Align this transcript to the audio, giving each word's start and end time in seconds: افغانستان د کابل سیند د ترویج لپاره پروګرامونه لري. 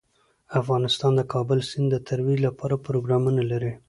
افغانستان 0.61 1.11
د 1.15 1.21
کابل 1.33 1.59
سیند 1.69 1.87
د 1.91 1.95
ترویج 2.07 2.39
لپاره 2.47 2.75
پروګرامونه 2.85 3.41
لري. 3.51 3.71